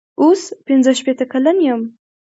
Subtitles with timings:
[0.21, 1.81] اوس پنځه شپېته کلن یم.